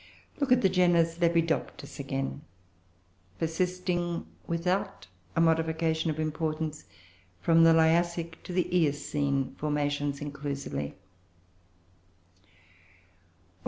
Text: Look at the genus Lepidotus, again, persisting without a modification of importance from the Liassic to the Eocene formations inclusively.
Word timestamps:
Look 0.39 0.51
at 0.51 0.61
the 0.61 0.67
genus 0.67 1.19
Lepidotus, 1.21 1.99
again, 1.99 2.41
persisting 3.37 4.25
without 4.47 5.05
a 5.35 5.39
modification 5.41 6.09
of 6.09 6.19
importance 6.19 6.85
from 7.39 7.63
the 7.65 7.71
Liassic 7.75 8.41
to 8.45 8.51
the 8.51 8.67
Eocene 8.75 9.53
formations 9.59 10.19
inclusively. 10.19 10.95